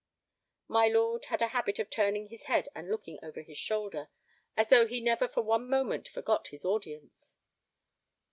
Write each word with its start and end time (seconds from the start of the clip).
My 0.67 0.87
lord 0.87 1.25
had 1.25 1.43
a 1.43 1.49
habit 1.49 1.77
of 1.77 1.91
turning 1.91 2.25
his 2.29 2.45
head 2.45 2.67
and 2.73 2.89
looking 2.89 3.19
over 3.21 3.43
his 3.43 3.59
shoulder, 3.59 4.09
as 4.57 4.69
though 4.69 4.87
he 4.87 4.99
never 4.99 5.27
for 5.27 5.43
one 5.43 5.69
moment 5.69 6.07
forgot 6.07 6.47
his 6.47 6.65
audience. 6.65 7.37